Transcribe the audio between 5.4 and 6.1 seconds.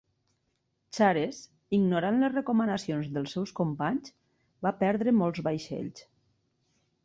vaixells.